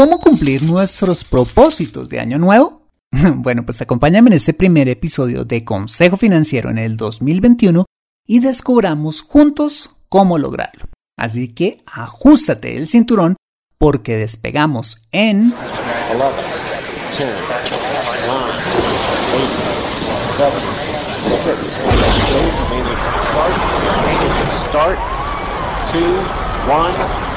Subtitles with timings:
[0.00, 2.80] ¿Cómo cumplir nuestros propósitos de año nuevo?
[3.34, 7.84] Bueno, pues acompáñame en este primer episodio de Consejo Financiero en el 2021
[8.26, 10.86] y descubramos juntos cómo lograrlo.
[11.18, 13.36] Así que ajustate el cinturón
[13.76, 15.54] porque despegamos en 11,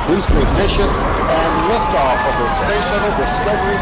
[0.08, 3.78] booster ignition, and liftoff of the Space Shuttle Discovery,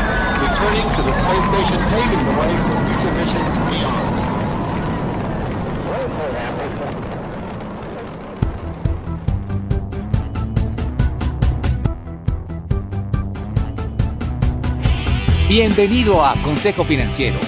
[0.46, 4.12] returning to the space station, paving the way for future missions beyond.
[15.50, 17.40] Bienvenido a Consejo Financiero,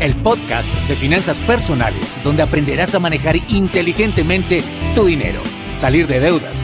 [0.00, 4.62] el podcast de finanzas personales donde aprenderás a manejar inteligentemente
[4.94, 5.40] tu dinero,
[5.76, 6.63] salir de deudas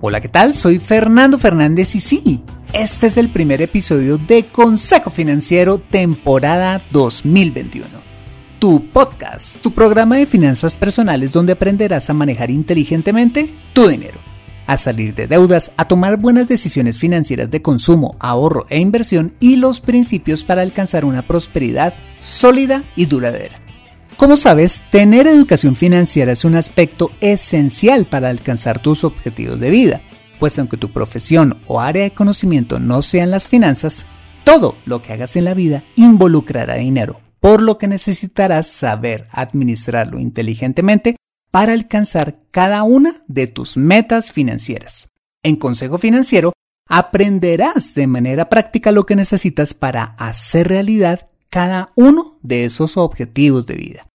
[0.00, 0.54] Hola, ¿qué tal?
[0.54, 7.88] Soy Fernando Fernández y sí, este es el primer episodio de Consejo Financiero temporada 2021.
[8.60, 14.20] Tu podcast, tu programa de finanzas personales donde aprenderás a manejar inteligentemente tu dinero,
[14.68, 19.56] a salir de deudas, a tomar buenas decisiones financieras de consumo, ahorro e inversión y
[19.56, 23.67] los principios para alcanzar una prosperidad sólida y duradera.
[24.18, 30.00] Como sabes, tener educación financiera es un aspecto esencial para alcanzar tus objetivos de vida,
[30.40, 34.06] pues aunque tu profesión o área de conocimiento no sean las finanzas,
[34.42, 40.18] todo lo que hagas en la vida involucrará dinero, por lo que necesitarás saber administrarlo
[40.18, 41.14] inteligentemente
[41.52, 45.12] para alcanzar cada una de tus metas financieras.
[45.44, 46.52] En Consejo Financiero
[46.88, 53.64] aprenderás de manera práctica lo que necesitas para hacer realidad cada uno de esos objetivos
[53.66, 54.07] de vida.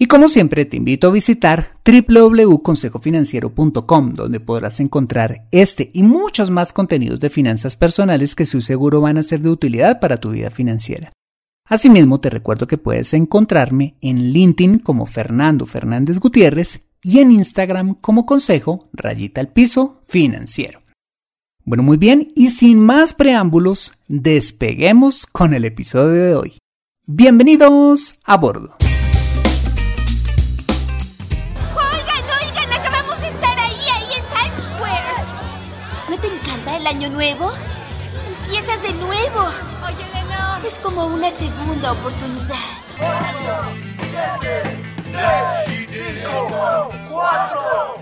[0.00, 6.72] Y como siempre te invito a visitar www.consejofinanciero.com donde podrás encontrar este y muchos más
[6.72, 10.50] contenidos de finanzas personales que su seguro van a ser de utilidad para tu vida
[10.50, 11.10] financiera.
[11.66, 17.94] Asimismo te recuerdo que puedes encontrarme en LinkedIn como Fernando Fernández Gutiérrez y en Instagram
[17.94, 20.80] como Consejo Rayita al Piso Financiero.
[21.64, 26.52] Bueno, muy bien, y sin más preámbulos, despeguemos con el episodio de hoy.
[27.04, 28.76] Bienvenidos a bordo.
[36.86, 37.50] Año nuevo?
[38.44, 39.40] Empiezas de nuevo.
[39.86, 40.64] Oye, Lennon.
[40.66, 42.56] Es como una segunda oportunidad.
[42.98, 43.06] 8,
[44.40, 44.62] 7,
[45.66, 45.88] 6,
[46.22, 47.94] 5, 4,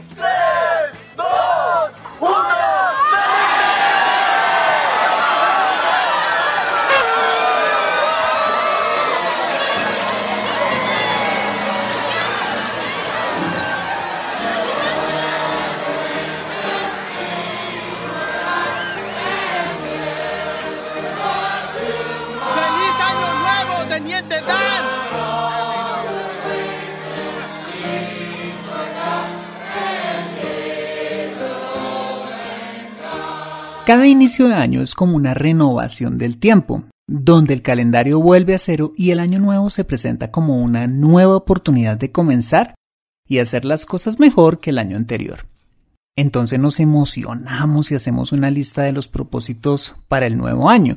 [33.87, 38.59] Cada inicio de año es como una renovación del tiempo, donde el calendario vuelve a
[38.59, 42.75] cero y el año nuevo se presenta como una nueva oportunidad de comenzar
[43.29, 45.47] y hacer las cosas mejor que el año anterior.
[46.17, 50.97] Entonces nos emocionamos y hacemos una lista de los propósitos para el nuevo año,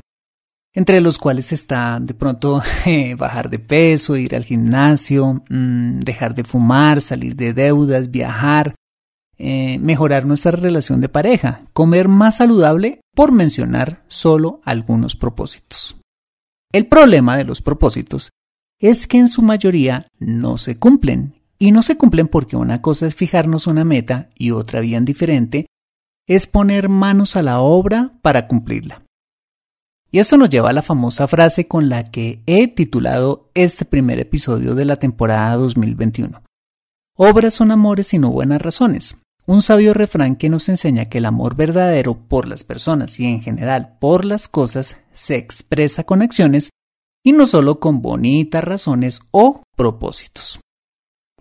[0.74, 6.34] entre los cuales está de pronto eh, bajar de peso, ir al gimnasio, mm, dejar
[6.34, 8.74] de fumar, salir de deudas, viajar,
[9.42, 15.96] eh, mejorar nuestra relación de pareja, comer más saludable, por mencionar solo algunos propósitos.
[16.72, 18.30] El problema de los propósitos
[18.78, 23.06] es que en su mayoría no se cumplen, y no se cumplen porque una cosa
[23.06, 25.66] es fijarnos una meta y otra bien diferente
[26.26, 29.02] es poner manos a la obra para cumplirla.
[30.10, 34.18] Y esto nos lleva a la famosa frase con la que he titulado este primer
[34.18, 36.42] episodio de la temporada 2021.
[37.16, 39.16] Obras son amores y no buenas razones.
[39.50, 43.42] Un sabio refrán que nos enseña que el amor verdadero por las personas y en
[43.42, 46.70] general por las cosas se expresa con acciones
[47.24, 50.60] y no solo con bonitas razones o propósitos.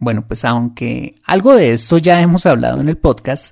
[0.02, 3.52] Bueno, pues aunque algo de esto ya hemos hablado en el podcast,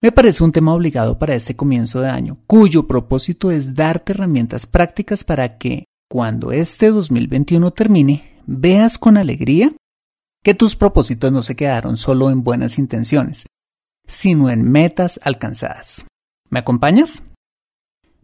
[0.00, 4.66] me parece un tema obligado para este comienzo de año, cuyo propósito es darte herramientas
[4.66, 9.72] prácticas para que cuando este 2021 termine, veas con alegría
[10.44, 13.46] que tus propósitos no se quedaron solo en buenas intenciones,
[14.10, 16.04] sino en metas alcanzadas.
[16.50, 17.22] ¿Me acompañas?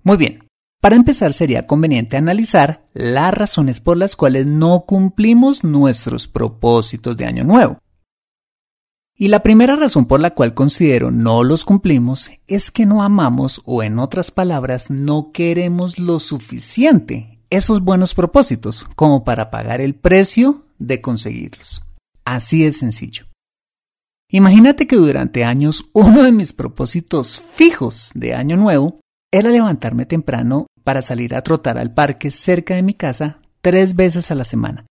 [0.03, 0.47] Muy bien.
[0.83, 7.25] Para empezar sería conveniente analizar las razones por las cuales no cumplimos nuestros propósitos de
[7.25, 7.79] año nuevo.
[9.19, 13.63] Y la primera razón por la cual considero no los cumplimos es que no amamos
[13.65, 19.95] o en otras palabras no queremos lo suficiente esos buenos propósitos como para pagar el
[19.95, 21.83] precio de conseguirlos.
[22.25, 23.27] Así es sencillo.
[24.37, 29.01] Imagínate que durante años uno de mis propósitos fijos de año nuevo
[29.33, 34.31] era levantarme temprano para salir a trotar al parque cerca de mi casa tres veces
[34.31, 34.85] a la semana.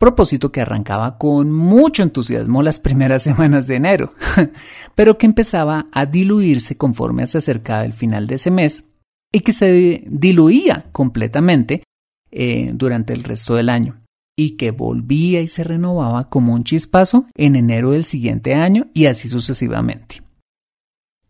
[0.00, 4.14] Propósito que arrancaba con mucho entusiasmo las primeras semanas de enero,
[4.96, 8.86] pero que empezaba a diluirse conforme se acercaba el final de ese mes
[9.30, 11.84] y que se diluía completamente
[12.32, 14.00] eh, durante el resto del año
[14.38, 19.06] y que volvía y se renovaba como un chispazo en enero del siguiente año y
[19.06, 20.22] así sucesivamente.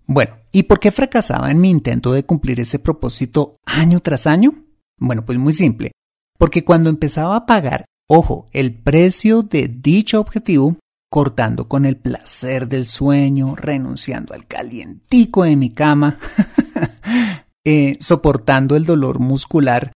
[0.07, 4.53] Bueno, ¿y por qué fracasaba en mi intento de cumplir ese propósito año tras año?
[4.99, 5.93] Bueno, pues muy simple,
[6.39, 10.79] porque cuando empezaba a pagar Ojo, el precio de dicho objetivo,
[11.11, 16.19] cortando con el placer del sueño, renunciando al calientico de mi cama,
[17.67, 19.93] eh, soportando el dolor muscular,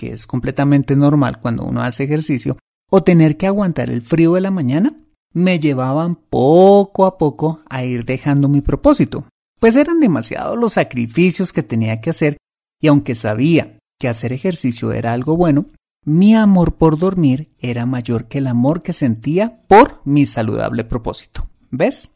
[0.00, 2.56] que es completamente normal cuando uno hace ejercicio,
[2.90, 4.96] o tener que aguantar el frío de la mañana,
[5.34, 9.26] me llevaban poco a poco a ir dejando mi propósito,
[9.60, 12.38] pues eran demasiados los sacrificios que tenía que hacer
[12.80, 15.66] y aunque sabía que hacer ejercicio era algo bueno,
[16.06, 21.42] mi amor por dormir era mayor que el amor que sentía por mi saludable propósito.
[21.70, 22.12] ¿Ves?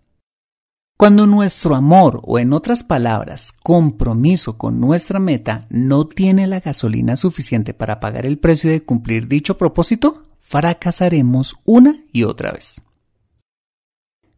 [1.04, 7.18] Cuando nuestro amor, o en otras palabras, compromiso con nuestra meta, no tiene la gasolina
[7.18, 12.80] suficiente para pagar el precio de cumplir dicho propósito, fracasaremos una y otra vez.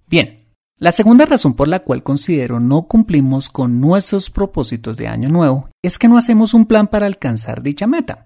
[0.08, 5.28] Bien, la segunda razón por la cual considero no cumplimos con nuestros propósitos de año
[5.28, 8.25] nuevo es que no hacemos un plan para alcanzar dicha meta.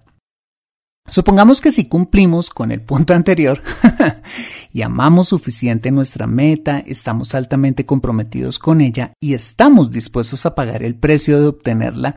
[1.09, 3.61] Supongamos que si cumplimos con el punto anterior
[4.73, 10.83] y amamos suficiente nuestra meta, estamos altamente comprometidos con ella y estamos dispuestos a pagar
[10.83, 12.15] el precio de obtenerla,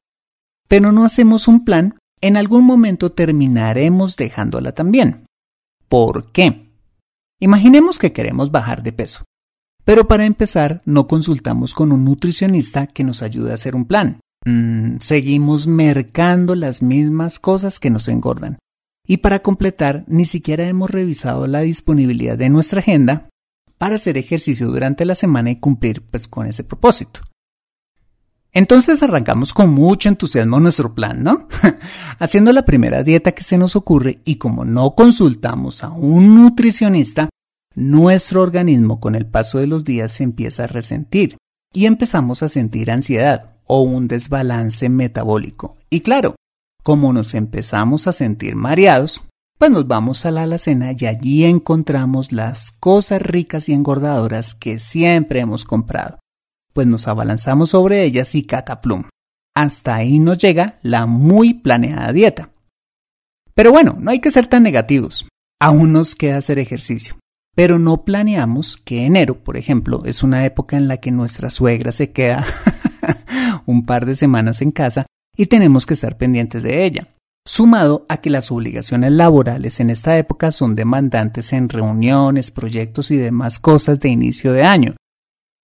[0.68, 5.26] pero no hacemos un plan, en algún momento terminaremos dejándola también.
[5.88, 6.70] ¿Por qué?
[7.40, 9.24] Imaginemos que queremos bajar de peso,
[9.84, 14.20] pero para empezar no consultamos con un nutricionista que nos ayude a hacer un plan.
[14.46, 18.58] Mm, seguimos mercando las mismas cosas que nos engordan
[19.06, 23.28] y para completar, ni siquiera hemos revisado la disponibilidad de nuestra agenda
[23.78, 27.20] para hacer ejercicio durante la semana y cumplir pues, con ese propósito.
[28.52, 31.48] Entonces arrancamos con mucho entusiasmo nuestro plan, ¿no?
[32.20, 37.28] Haciendo la primera dieta que se nos ocurre y como no consultamos a un nutricionista,
[37.74, 41.36] nuestro organismo con el paso de los días se empieza a resentir
[41.72, 45.76] y empezamos a sentir ansiedad o un desbalance metabólico.
[45.90, 46.36] Y claro,
[46.84, 49.22] como nos empezamos a sentir mareados,
[49.58, 54.78] pues nos vamos a la alacena y allí encontramos las cosas ricas y engordadoras que
[54.78, 56.18] siempre hemos comprado.
[56.74, 59.04] Pues nos abalanzamos sobre ellas y cataplum.
[59.54, 62.50] Hasta ahí nos llega la muy planeada dieta.
[63.54, 65.26] Pero bueno, no hay que ser tan negativos.
[65.58, 67.14] Aún nos queda hacer ejercicio.
[67.54, 71.92] Pero no planeamos que enero, por ejemplo, es una época en la que nuestra suegra
[71.92, 72.44] se queda
[73.64, 77.08] un par de semanas en casa y tenemos que estar pendientes de ella.
[77.46, 83.16] Sumado a que las obligaciones laborales en esta época son demandantes en reuniones, proyectos y
[83.16, 84.94] demás cosas de inicio de año,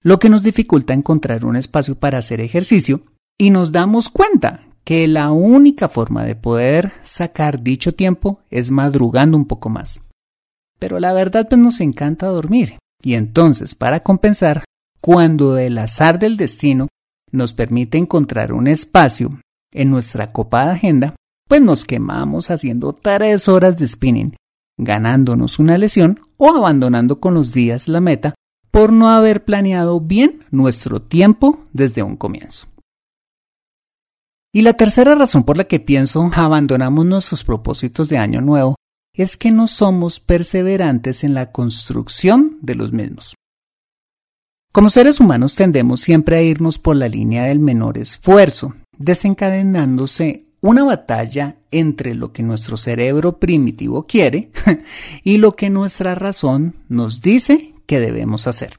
[0.03, 3.03] lo que nos dificulta encontrar un espacio para hacer ejercicio
[3.39, 9.37] y nos damos cuenta que la única forma de poder sacar dicho tiempo es madrugando
[9.37, 10.03] un poco más.
[10.79, 14.65] Pero la verdad pues nos encanta dormir y entonces para compensar,
[15.01, 16.89] cuando el azar del destino
[17.31, 19.31] nos permite encontrar un espacio
[19.73, 21.15] en nuestra copada agenda,
[21.49, 24.37] pues nos quemamos haciendo tres horas de spinning,
[24.79, 28.35] ganándonos una lesión o abandonando con los días la meta
[28.71, 32.67] por no haber planeado bien nuestro tiempo desde un comienzo.
[34.53, 38.77] Y la tercera razón por la que pienso abandonamos nuestros propósitos de año nuevo
[39.15, 43.35] es que no somos perseverantes en la construcción de los mismos.
[44.73, 50.85] Como seres humanos tendemos siempre a irnos por la línea del menor esfuerzo, desencadenándose una
[50.85, 54.53] batalla entre lo que nuestro cerebro primitivo quiere
[55.25, 58.77] y lo que nuestra razón nos dice que debemos hacer.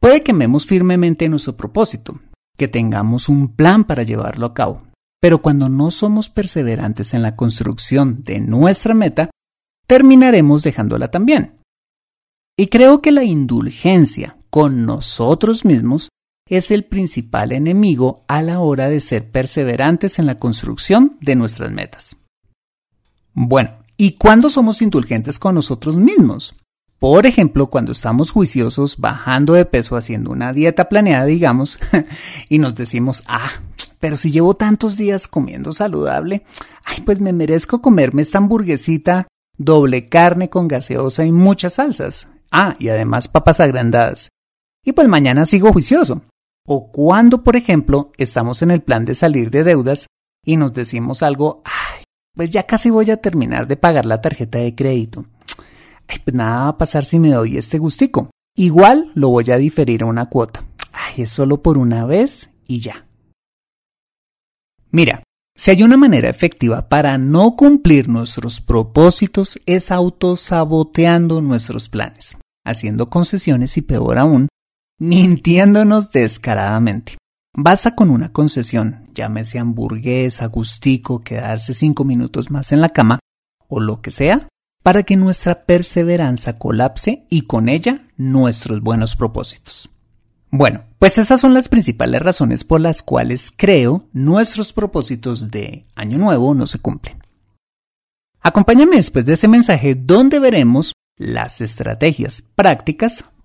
[0.00, 2.14] Puede que amemos firmemente nuestro propósito,
[2.56, 4.78] que tengamos un plan para llevarlo a cabo,
[5.20, 9.30] pero cuando no somos perseverantes en la construcción de nuestra meta,
[9.86, 11.58] terminaremos dejándola también.
[12.56, 16.08] Y creo que la indulgencia con nosotros mismos
[16.48, 21.70] es el principal enemigo a la hora de ser perseverantes en la construcción de nuestras
[21.70, 22.16] metas.
[23.32, 26.54] Bueno, ¿y cuándo somos indulgentes con nosotros mismos?
[26.98, 31.78] Por ejemplo, cuando estamos juiciosos bajando de peso haciendo una dieta planeada, digamos,
[32.48, 33.50] y nos decimos, ah,
[34.00, 36.44] pero si llevo tantos días comiendo saludable,
[36.84, 42.28] ay, pues me merezco comerme esta hamburguesita doble carne con gaseosa y muchas salsas.
[42.50, 44.28] Ah, y además papas agrandadas.
[44.84, 46.22] Y pues mañana sigo juicioso.
[46.66, 50.06] O cuando, por ejemplo, estamos en el plan de salir de deudas
[50.44, 52.04] y nos decimos algo, ay,
[52.34, 55.26] pues ya casi voy a terminar de pagar la tarjeta de crédito.
[56.08, 58.30] Ay, pues nada va a pasar si me doy este gustico.
[58.56, 60.64] Igual lo voy a diferir a una cuota.
[60.92, 63.06] Ay, es solo por una vez y ya.
[64.90, 65.22] Mira,
[65.56, 73.06] si hay una manera efectiva para no cumplir nuestros propósitos es autosaboteando nuestros planes, haciendo
[73.06, 74.48] concesiones y peor aún,
[74.98, 77.16] mintiéndonos descaradamente.
[77.56, 83.20] Basta con una concesión, llámese hamburguesa, gustico, quedarse cinco minutos más en la cama
[83.68, 84.48] o lo que sea,
[84.82, 89.88] para que nuestra perseverancia colapse y con ella nuestros buenos propósitos.
[90.50, 96.18] Bueno, pues esas son las principales razones por las cuales creo nuestros propósitos de Año
[96.18, 97.22] Nuevo no se cumplen.
[98.40, 103.24] Acompáñame después de ese mensaje donde veremos las estrategias prácticas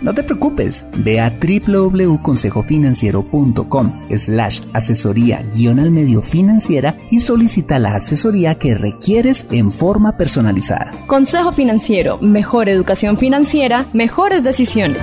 [0.00, 7.94] no te preocupes, ve a www.consejofinanciero.com slash asesoría guion al medio financiera y solicita la
[7.94, 10.92] asesoría que requieres en forma personalizada.
[11.06, 15.02] Consejo Financiero, mejor educación financiera, mejores decisiones.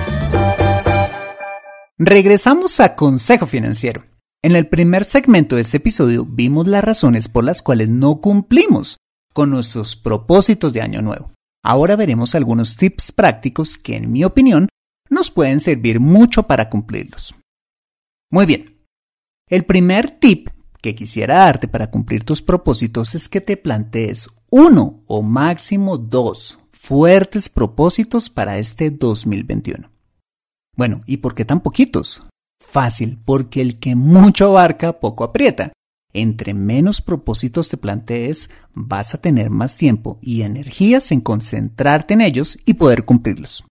[1.98, 4.04] Regresamos a Consejo Financiero.
[4.42, 8.98] En el primer segmento de este episodio vimos las razones por las cuales no cumplimos
[9.32, 11.32] con nuestros propósitos de año nuevo.
[11.64, 14.68] Ahora veremos algunos tips prácticos que, en mi opinión,
[15.10, 17.34] nos pueden servir mucho para cumplirlos.
[18.30, 18.76] Muy bien.
[19.48, 20.48] El primer tip
[20.82, 26.58] que quisiera darte para cumplir tus propósitos es que te plantees uno o máximo dos
[26.70, 29.90] fuertes propósitos para este 2021.
[30.76, 32.26] Bueno, ¿y por qué tan poquitos?
[32.60, 35.72] Fácil, porque el que mucho abarca, poco aprieta.
[36.12, 42.20] Entre menos propósitos te plantees, vas a tener más tiempo y energías en concentrarte en
[42.20, 43.64] ellos y poder cumplirlos.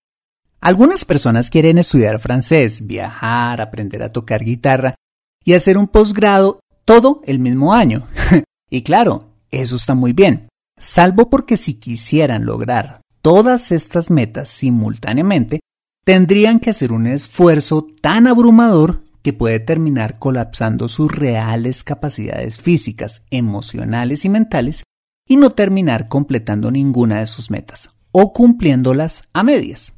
[0.62, 4.96] Algunas personas quieren estudiar francés, viajar, aprender a tocar guitarra
[5.44, 8.08] y hacer un posgrado todo el mismo año.
[8.70, 10.48] y claro, eso está muy bien,
[10.78, 15.60] salvo porque si quisieran lograr todas estas metas simultáneamente,
[16.04, 23.24] tendrían que hacer un esfuerzo tan abrumador que puede terminar colapsando sus reales capacidades físicas,
[23.32, 24.84] emocionales y mentales
[25.28, 29.94] y no terminar completando ninguna de sus metas o cumpliéndolas a medias.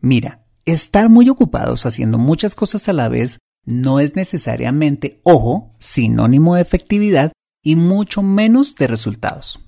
[0.00, 6.54] Mira, estar muy ocupados haciendo muchas cosas a la vez no es necesariamente, ojo, sinónimo
[6.54, 9.60] de efectividad y mucho menos de resultados.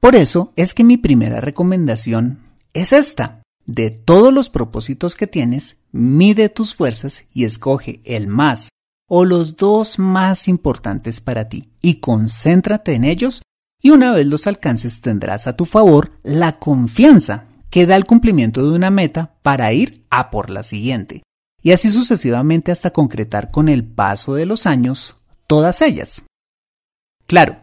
[0.00, 2.40] Por eso es que mi primera recomendación
[2.72, 3.42] es esta.
[3.66, 8.70] De todos los propósitos que tienes, mide tus fuerzas y escoge el más
[9.08, 13.42] o los dos más importantes para ti y concéntrate en ellos
[13.82, 18.62] y una vez los alcances tendrás a tu favor la confianza que da el cumplimiento
[18.62, 21.22] de una meta para ir a por la siguiente,
[21.62, 26.24] y así sucesivamente hasta concretar con el paso de los años todas ellas.
[27.26, 27.60] Claro,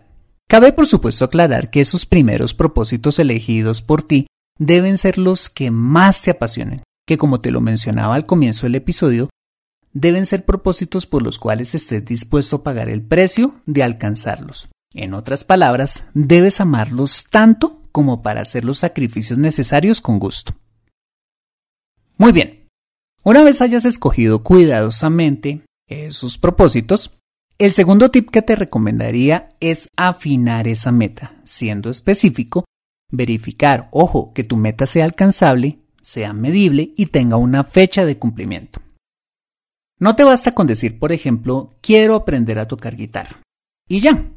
[0.48, 5.72] cabe por supuesto aclarar que esos primeros propósitos elegidos por ti deben ser los que
[5.72, 9.30] más te apasionen, que como te lo mencionaba al comienzo del episodio,
[9.94, 14.70] deben ser propósitos por los cuales estés dispuesto a pagar el precio de alcanzarlos.
[14.94, 20.54] En otras palabras, debes amarlos tanto como para hacer los sacrificios necesarios con gusto.
[22.18, 22.68] Muy bien,
[23.24, 27.12] una vez hayas escogido cuidadosamente esos propósitos,
[27.60, 32.66] el segundo tip que te recomendaría es afinar esa meta, siendo específico,
[33.12, 38.82] verificar, ojo, que tu meta sea alcanzable, sea medible y tenga una fecha de cumplimiento.
[40.00, 43.42] No te basta con decir, por ejemplo, quiero aprender a tocar guitarra.
[43.90, 44.30] Y ya,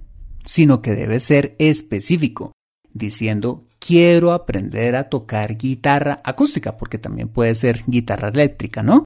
[0.44, 2.52] sino que debe ser específico,
[2.92, 9.04] diciendo quiero aprender a tocar guitarra acústica, porque también puede ser guitarra eléctrica, ¿no?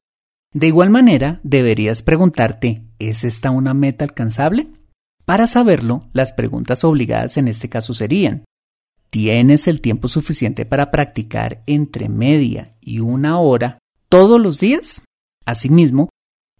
[0.52, 4.68] De igual manera, deberías preguntarte, ¿es esta una meta alcanzable?
[5.24, 8.44] Para saberlo, las preguntas obligadas en este caso serían,
[9.10, 15.02] ¿tienes el tiempo suficiente para practicar entre media y una hora todos los días?
[15.44, 16.10] Asimismo,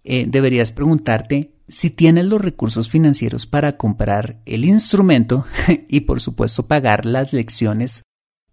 [0.03, 5.47] eh, deberías preguntarte si tienes los recursos financieros para comprar el instrumento
[5.89, 8.03] y por supuesto pagar las lecciones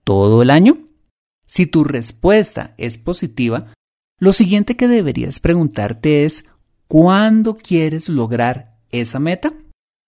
[0.03, 0.77] todo el año.
[1.45, 3.73] Si tu respuesta es positiva,
[4.19, 6.45] lo siguiente que deberías preguntarte es
[6.87, 9.53] ¿cuándo quieres lograr esa meta?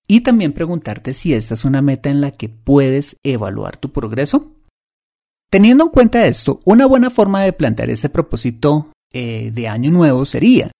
[0.08, 4.54] Y también preguntarte si esta es una meta en la que puedes evaluar tu progreso.
[5.50, 10.26] Teniendo en cuenta esto, una buena forma de plantear ese propósito eh, de año nuevo
[10.26, 10.72] sería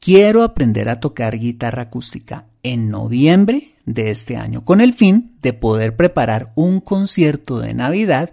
[0.00, 5.52] Quiero aprender a tocar guitarra acústica en noviembre de este año con el fin de
[5.52, 8.30] poder preparar un concierto de Navidad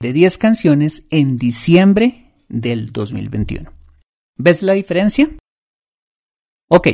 [0.00, 3.72] de 10 canciones en diciembre del 2021.
[4.36, 5.30] ¿Ves la diferencia?
[6.68, 6.88] Ok,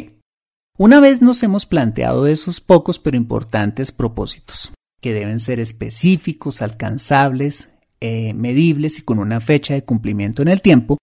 [0.78, 7.70] una vez nos hemos planteado esos pocos pero importantes propósitos, que deben ser específicos, alcanzables,
[8.00, 10.98] eh, medibles y con una fecha de cumplimiento en el tiempo,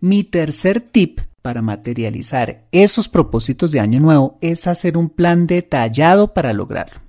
[0.00, 6.34] mi tercer tip para materializar esos propósitos de año nuevo es hacer un plan detallado
[6.34, 7.00] para lograrlo.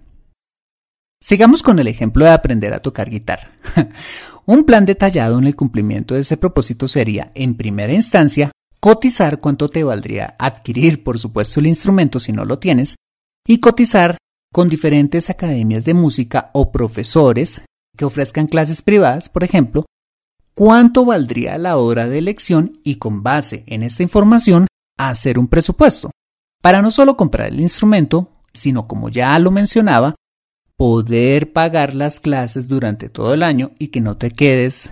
[1.20, 3.50] Sigamos con el ejemplo de aprender a tocar guitarra.
[4.46, 9.72] un plan detallado en el cumplimiento de ese propósito sería, en primera instancia, cotizar cuánto
[9.72, 12.96] te valdría adquirir, por supuesto, el instrumento si no lo tienes,
[13.48, 14.17] y cotizar
[14.53, 17.63] con diferentes academias de música o profesores
[17.98, 19.88] que ofrezcan clases privadas, por ejemplo,
[20.57, 24.65] cuánto valdría la hora de elección y con base en esta información
[24.97, 26.09] hacer un presupuesto,
[26.63, 30.15] para no solo comprar el instrumento, sino como ya lo mencionaba,
[30.75, 34.91] poder pagar las clases durante todo el año y que no te quedes,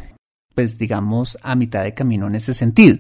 [0.53, 2.99] pues digamos, a mitad de camino en ese sentido.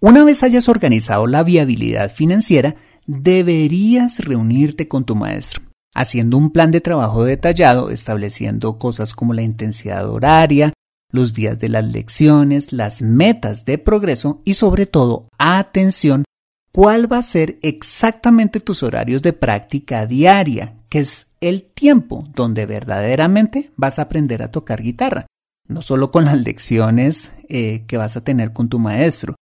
[0.00, 5.69] Una vez hayas organizado la viabilidad financiera, deberías reunirte con tu maestro
[6.00, 10.72] haciendo un plan de trabajo detallado, estableciendo cosas como la intensidad horaria,
[11.12, 16.24] los días de las lecciones, las metas de progreso y sobre todo, atención,
[16.72, 22.66] cuál va a ser exactamente tus horarios de práctica diaria, que es el tiempo donde
[22.66, 25.26] verdaderamente vas a aprender a tocar guitarra,
[25.66, 29.34] no solo con las lecciones eh, que vas a tener con tu maestro,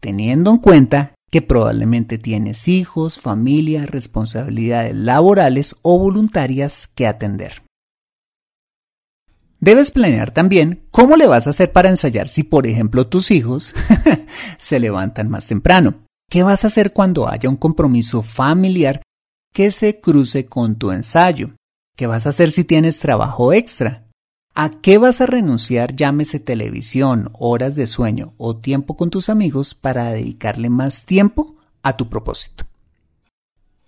[0.00, 7.62] teniendo en cuenta que probablemente tienes hijos, familia, responsabilidades laborales o voluntarias que atender.
[9.58, 13.74] Debes planear también cómo le vas a hacer para ensayar si, por ejemplo, tus hijos
[14.58, 16.04] se levantan más temprano.
[16.28, 19.00] ¿Qué vas a hacer cuando haya un compromiso familiar
[19.54, 21.52] que se cruce con tu ensayo?
[21.96, 24.06] ¿Qué vas a hacer si tienes trabajo extra?
[24.54, 29.74] ¿A qué vas a renunciar, llámese televisión, horas de sueño o tiempo con tus amigos
[29.74, 32.66] para dedicarle más tiempo a tu propósito?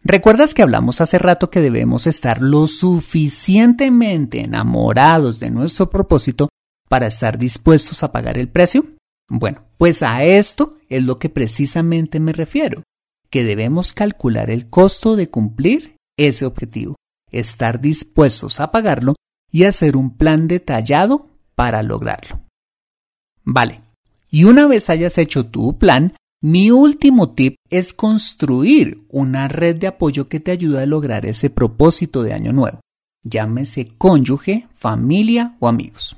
[0.02, 6.48] ¿Recuerdas que hablamos hace rato que debemos estar lo suficientemente enamorados de nuestro propósito
[6.88, 8.86] para estar dispuestos a pagar el precio?
[9.28, 12.82] Bueno, pues a esto es lo que precisamente me refiero,
[13.28, 16.96] que debemos calcular el costo de cumplir ese objetivo,
[17.30, 19.14] estar dispuestos a pagarlo
[19.54, 22.40] y hacer un plan detallado para lograrlo.
[23.44, 23.82] Vale,
[24.28, 29.86] y una vez hayas hecho tu plan, mi último tip es construir una red de
[29.86, 32.80] apoyo que te ayude a lograr ese propósito de año nuevo.
[33.22, 36.16] Llámese cónyuge, familia o amigos.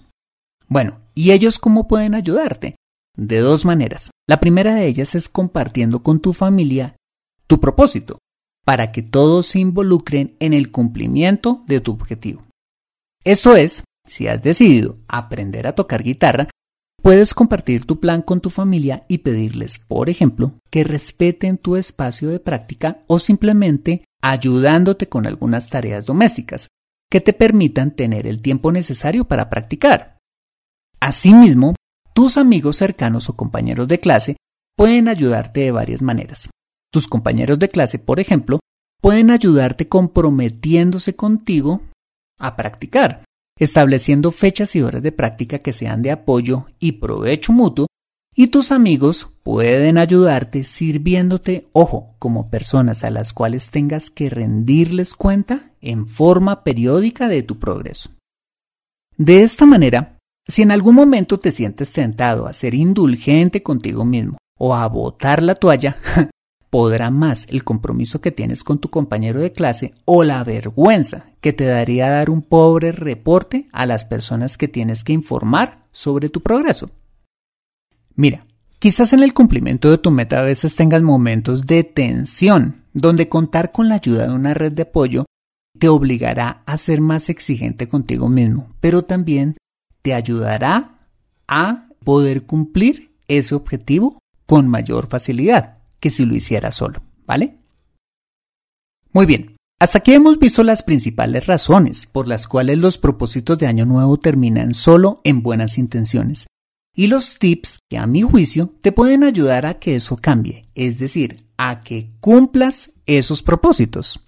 [0.67, 2.77] Bueno, ¿y ellos cómo pueden ayudarte?
[3.19, 4.11] De dos maneras.
[4.27, 6.97] La primera de ellas es compartiendo con tu familia
[7.47, 8.17] tu propósito,
[8.65, 12.46] para que todos se involucren en el cumplimiento de tu objetivo.
[13.27, 16.49] Esto es, si has decidido aprender a tocar guitarra,
[17.03, 22.29] puedes compartir tu plan con tu familia y pedirles, por ejemplo, que respeten tu espacio
[22.29, 26.69] de práctica o simplemente ayudándote con algunas tareas domésticas
[27.11, 30.19] que te permitan tener el tiempo necesario para practicar.
[31.01, 31.75] Asimismo,
[32.15, 34.37] tus amigos cercanos o compañeros de clase
[34.77, 36.49] pueden ayudarte de varias maneras.
[36.93, 38.61] Tus compañeros de clase, por ejemplo,
[39.03, 41.83] pueden ayudarte comprometiéndose contigo
[42.39, 43.25] a practicar,
[43.59, 47.87] estableciendo fechas y horas de práctica que sean de apoyo y provecho mutuo,
[48.35, 55.15] y tus amigos pueden ayudarte sirviéndote, ojo, como personas a las cuales tengas que rendirles
[55.15, 58.11] cuenta en forma periódica de tu progreso.
[59.17, 64.37] De esta manera, si en algún momento te sientes tentado a ser indulgente contigo mismo
[64.59, 65.97] o a botar la toalla,
[66.77, 71.55] podrá más el compromiso que tienes con tu compañero de clase o la vergüenza que
[71.55, 76.43] te daría dar un pobre reporte a las personas que tienes que informar sobre tu
[76.43, 76.85] progreso.
[78.15, 78.45] Mira,
[78.79, 83.73] quizás en el cumplimiento de tu meta a veces tengas momentos de tensión, donde contar
[83.73, 85.25] con la ayuda de una red de apoyo
[85.79, 89.57] te obligará a ser más exigente contigo mismo, pero también
[90.03, 90.99] te ayudará
[91.49, 97.59] a poder cumplir ese objetivo con mayor facilidad que si lo hiciera solo, ¿vale?
[99.13, 103.67] Muy bien, hasta aquí hemos visto las principales razones por las cuales los propósitos de
[103.67, 106.47] Año Nuevo terminan solo en buenas intenciones
[106.95, 110.99] y los tips que a mi juicio te pueden ayudar a que eso cambie, es
[110.99, 114.21] decir, a que cumplas esos propósitos.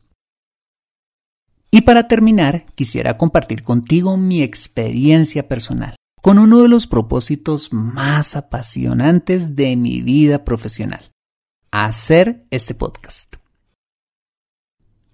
[1.71, 8.37] Y para terminar, quisiera compartir contigo mi experiencia personal con uno de los propósitos más
[8.37, 11.11] apasionantes de mi vida profesional,
[11.71, 13.37] hacer este podcast.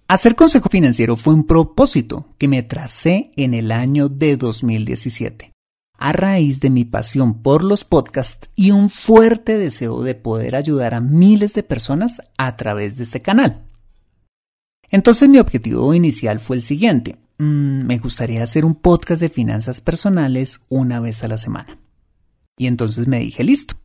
[0.07, 5.51] Hacer consejo financiero fue un propósito que me tracé en el año de 2017,
[5.97, 10.93] a raíz de mi pasión por los podcasts y un fuerte deseo de poder ayudar
[10.93, 13.65] a miles de personas a través de este canal.
[14.91, 17.17] Entonces mi objetivo inicial fue el siguiente.
[17.39, 21.79] Mm, me gustaría hacer un podcast de finanzas personales una vez a la semana.
[22.57, 23.75] Y entonces me dije, listo.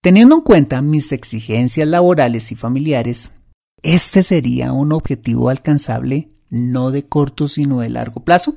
[0.00, 3.32] Teniendo en cuenta mis exigencias laborales y familiares,
[3.82, 8.54] este sería un objetivo alcanzable no de corto sino de largo plazo.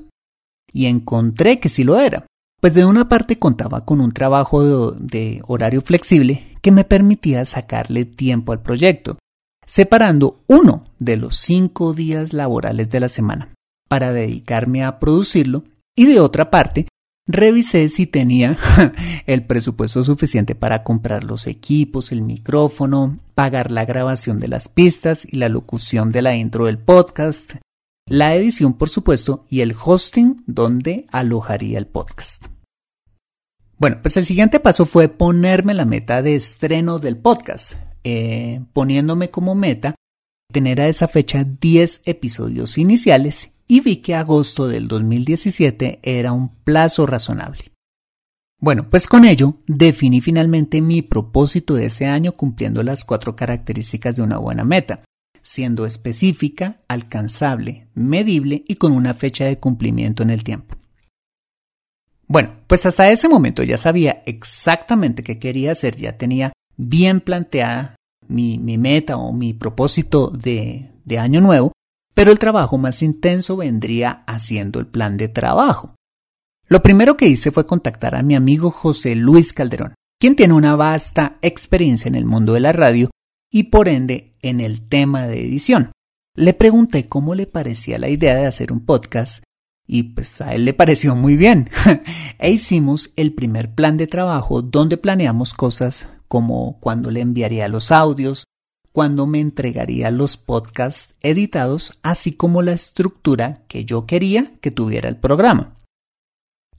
[0.71, 2.25] Y encontré que sí lo era,
[2.61, 7.43] pues de una parte contaba con un trabajo de, de horario flexible que me permitía
[7.43, 9.17] sacarle tiempo al proyecto,
[9.65, 13.53] separando uno de los cinco días laborales de la semana
[13.89, 15.65] para dedicarme a producirlo
[15.97, 16.87] y de otra parte
[17.27, 18.57] revisé si tenía
[19.25, 25.27] el presupuesto suficiente para comprar los equipos, el micrófono, pagar la grabación de las pistas
[25.29, 27.55] y la locución de la intro del podcast,
[28.07, 32.47] la edición por supuesto y el hosting donde alojaría el podcast.
[33.77, 39.31] Bueno, pues el siguiente paso fue ponerme la meta de estreno del podcast, eh, poniéndome
[39.31, 39.95] como meta
[40.51, 46.49] tener a esa fecha 10 episodios iniciales y vi que agosto del 2017 era un
[46.49, 47.71] plazo razonable.
[48.59, 54.17] Bueno, pues con ello definí finalmente mi propósito de ese año cumpliendo las cuatro características
[54.17, 55.05] de una buena meta,
[55.41, 60.75] siendo específica, alcanzable, medible y con una fecha de cumplimiento en el tiempo.
[62.27, 67.95] Bueno, pues hasta ese momento ya sabía exactamente qué quería hacer, ya tenía bien planteada
[68.27, 71.71] mi, meta o mi propósito de, de año nuevo,
[72.13, 75.95] pero el trabajo más intenso vendría haciendo el plan de trabajo.
[76.67, 80.75] Lo primero que hice fue contactar a mi amigo José Luis Calderón, quien tiene una
[80.75, 83.09] vasta experiencia en el mundo de la radio
[83.51, 85.91] y por ende en el tema de edición.
[86.35, 89.43] Le pregunté cómo le parecía la idea de hacer un podcast
[89.85, 91.69] y pues a él le pareció muy bien.
[92.39, 97.91] e hicimos el primer plan de trabajo donde planeamos cosas como cuándo le enviaría los
[97.91, 98.45] audios,
[98.91, 105.09] cuándo me entregaría los podcasts editados, así como la estructura que yo quería que tuviera
[105.09, 105.77] el programa.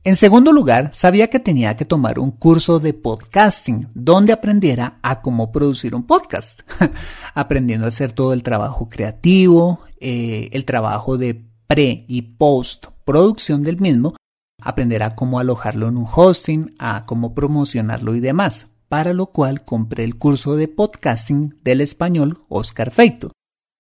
[0.05, 5.22] En segundo lugar, sabía que tenía que tomar un curso de podcasting donde aprendiera a
[5.22, 6.62] cómo producir un podcast,
[7.35, 13.62] aprendiendo a hacer todo el trabajo creativo, eh, el trabajo de pre y post producción
[13.62, 14.16] del mismo,
[14.61, 19.64] aprender a cómo alojarlo en un hosting, a cómo promocionarlo y demás para lo cual
[19.64, 23.33] compré el curso de podcasting del español Oscar Feito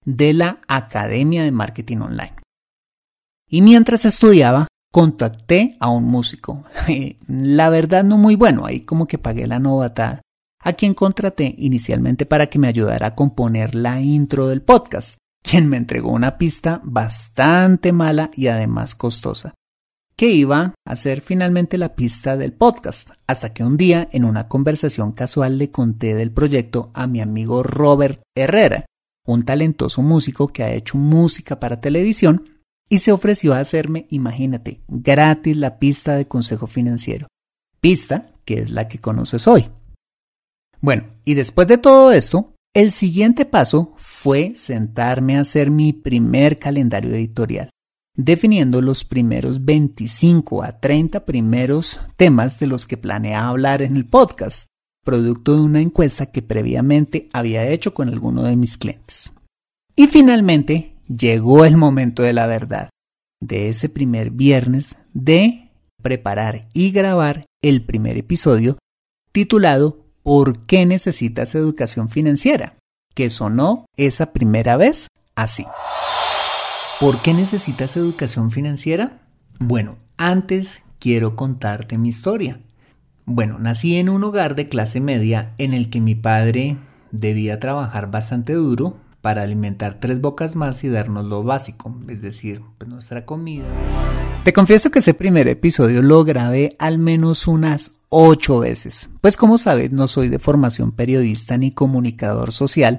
[0.06, 2.32] de la Academia de Marketing Online.
[3.46, 6.64] Y mientras estudiaba, contacté a un músico,
[7.28, 10.22] la verdad no muy bueno, ahí como que pagué la novatada,
[10.60, 15.68] a quien contraté inicialmente para que me ayudara a componer la intro del podcast, quien
[15.68, 19.52] me entregó una pista bastante mala y además costosa
[20.16, 24.48] que iba a ser finalmente la pista del podcast, hasta que un día en una
[24.48, 28.84] conversación casual le conté del proyecto a mi amigo Robert Herrera,
[29.26, 32.48] un talentoso músico que ha hecho música para televisión
[32.88, 37.28] y se ofreció a hacerme, imagínate, gratis la pista de consejo financiero,
[37.80, 39.68] pista que es la que conoces hoy.
[40.80, 46.58] Bueno, y después de todo esto, el siguiente paso fue sentarme a hacer mi primer
[46.58, 47.70] calendario editorial
[48.14, 54.06] definiendo los primeros 25 a 30 primeros temas de los que planea hablar en el
[54.06, 54.66] podcast,
[55.04, 59.32] producto de una encuesta que previamente había hecho con alguno de mis clientes.
[59.96, 62.90] Y finalmente llegó el momento de la verdad,
[63.40, 65.70] de ese primer viernes de
[66.02, 68.78] preparar y grabar el primer episodio
[69.32, 72.76] titulado ¿Por qué necesitas educación financiera?
[73.14, 75.66] que sonó esa primera vez así.
[77.00, 79.22] ¿Por qué necesitas educación financiera?
[79.58, 82.60] Bueno, antes quiero contarte mi historia.
[83.24, 86.76] Bueno, nací en un hogar de clase media en el que mi padre
[87.10, 92.62] debía trabajar bastante duro para alimentar tres bocas más y darnos lo básico, es decir,
[92.78, 93.64] pues nuestra comida.
[94.44, 99.58] Te confieso que ese primer episodio lo grabé al menos unas ocho veces, pues como
[99.58, 102.98] sabes no soy de formación periodista ni comunicador social,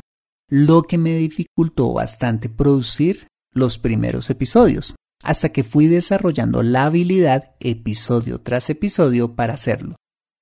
[0.49, 7.55] lo que me dificultó bastante producir los primeros episodios, hasta que fui desarrollando la habilidad
[7.59, 9.95] episodio tras episodio para hacerlo,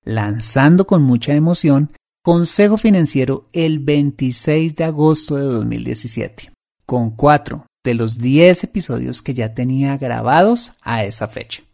[0.04, 1.90] lanzando con mucha emoción
[2.24, 6.52] Consejo Financiero el 26 de agosto de 2017,
[6.86, 11.64] con cuatro de los 10 episodios que ya tenía grabados a esa fecha.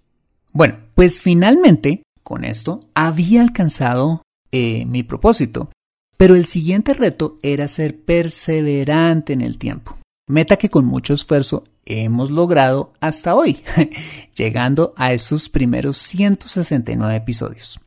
[0.53, 5.71] Bueno, pues finalmente, con esto, había alcanzado eh, mi propósito,
[6.17, 9.99] pero el siguiente reto era ser perseverante en el tiempo,
[10.29, 13.63] meta que con mucho esfuerzo hemos logrado hasta hoy,
[14.37, 17.81] llegando a estos primeros 169 episodios.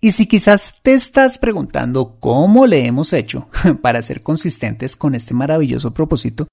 [0.00, 3.48] Y si quizás te estás preguntando cómo le hemos hecho
[3.82, 6.46] para ser consistentes con este maravilloso propósito,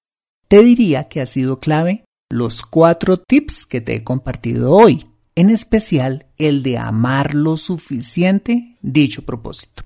[0.48, 5.50] te diría que ha sido clave los cuatro tips que te he compartido hoy, en
[5.50, 9.84] especial el de amar lo suficiente dicho propósito.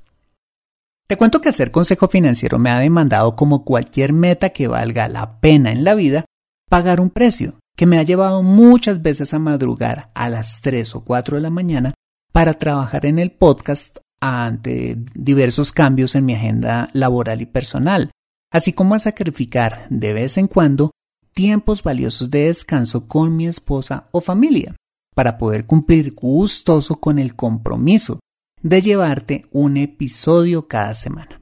[1.08, 5.40] Te cuento que hacer consejo financiero me ha demandado como cualquier meta que valga la
[5.40, 6.26] pena en la vida,
[6.70, 11.06] pagar un precio que me ha llevado muchas veces a madrugar a las 3 o
[11.06, 11.94] 4 de la mañana
[12.34, 18.12] para trabajar en el podcast ante diversos cambios en mi agenda laboral y personal,
[18.52, 20.92] así como a sacrificar de vez en cuando
[21.32, 24.76] tiempos valiosos de descanso con mi esposa o familia,
[25.16, 28.20] para poder cumplir gustoso con el compromiso
[28.62, 31.42] de llevarte un episodio cada semana.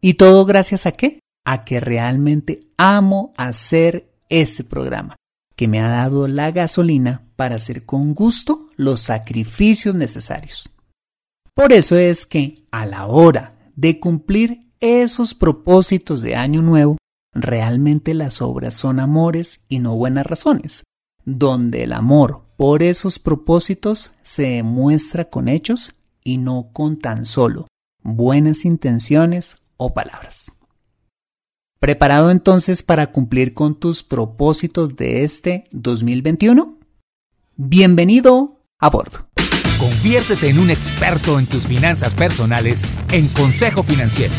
[0.00, 1.20] ¿Y todo gracias a qué?
[1.44, 5.16] A que realmente amo hacer ese programa,
[5.56, 10.68] que me ha dado la gasolina para hacer con gusto los sacrificios necesarios.
[11.54, 16.98] Por eso es que a la hora de cumplir esos propósitos de año nuevo,
[17.32, 20.84] realmente las obras son amores y no buenas razones,
[21.24, 25.94] donde el amor por esos propósitos se demuestra con hechos
[26.28, 27.66] y no con tan solo
[28.02, 30.52] buenas intenciones o palabras.
[31.80, 36.78] ¿Preparado entonces para cumplir con tus propósitos de este 2021?
[37.56, 39.26] Bienvenido a bordo.
[39.78, 44.34] Conviértete en un experto en tus finanzas personales en Consejo Financiero.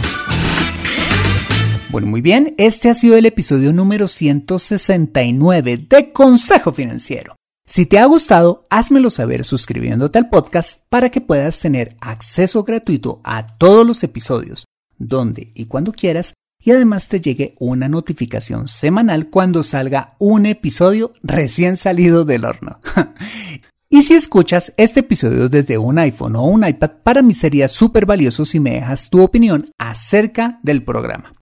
[1.89, 7.35] Bueno, muy bien, este ha sido el episodio número 169 de Consejo Financiero.
[7.69, 13.21] Si te ha gustado, házmelo saber suscribiéndote al podcast para que puedas tener acceso gratuito
[13.23, 14.65] a todos los episodios,
[14.97, 21.13] donde y cuando quieras, y además te llegue una notificación semanal cuando salga un episodio
[21.21, 22.79] recién salido del horno.
[23.89, 28.07] y si escuchas este episodio desde un iPhone o un iPad, para mí sería súper
[28.07, 31.35] valioso si me dejas tu opinión acerca del programa.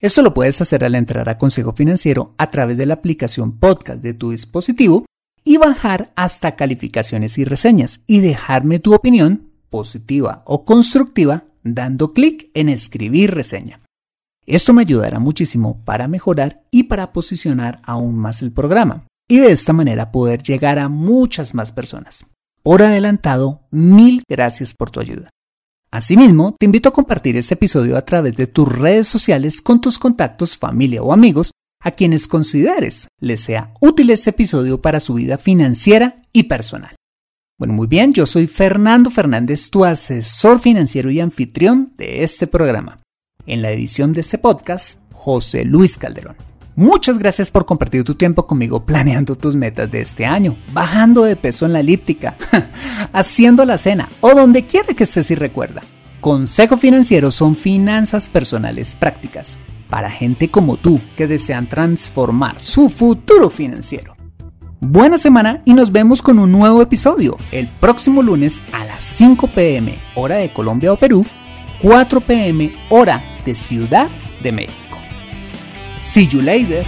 [0.00, 4.00] Esto lo puedes hacer al entrar a Consejo Financiero a través de la aplicación podcast
[4.00, 5.04] de tu dispositivo
[5.44, 12.50] y bajar hasta calificaciones y reseñas y dejarme tu opinión, positiva o constructiva, dando clic
[12.54, 13.80] en escribir reseña.
[14.46, 19.52] Esto me ayudará muchísimo para mejorar y para posicionar aún más el programa y de
[19.52, 22.26] esta manera poder llegar a muchas más personas.
[22.62, 25.30] Por adelantado, mil gracias por tu ayuda.
[25.90, 29.98] Asimismo, te invito a compartir este episodio a través de tus redes sociales con tus
[29.98, 31.52] contactos, familia o amigos
[31.84, 36.96] a quienes consideres les sea útil este episodio para su vida financiera y personal.
[37.58, 43.00] Bueno, muy bien, yo soy Fernando Fernández, tu asesor financiero y anfitrión de este programa.
[43.46, 46.36] En la edición de este podcast, José Luis Calderón.
[46.74, 51.36] Muchas gracias por compartir tu tiempo conmigo planeando tus metas de este año, bajando de
[51.36, 52.36] peso en la elíptica,
[53.12, 55.82] haciendo la cena o donde quiera que estés y recuerda.
[56.20, 63.50] Consejo Financiero son finanzas personales prácticas para gente como tú que desean transformar su futuro
[63.50, 64.14] financiero.
[64.80, 69.48] Buena semana y nos vemos con un nuevo episodio el próximo lunes a las 5
[69.48, 71.24] pm hora de Colombia o Perú,
[71.80, 74.08] 4 pm hora de Ciudad
[74.42, 74.98] de México.
[76.02, 76.84] See you later.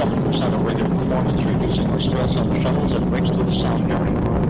[0.00, 2.94] 7% of rated performance, reducing the stress on the shuttles
[3.28, 4.40] to the Sound Area.